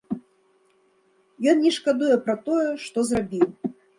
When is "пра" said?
2.25-2.35